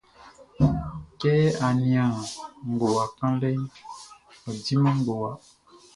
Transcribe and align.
Kɛ 1.19 1.33
á 1.65 1.67
nían 1.79 2.13
ngowa 2.71 3.03
kanlɛʼn, 3.17 3.61
ɔ 4.47 4.49
diman 4.63 4.95
ngowa. 5.01 5.31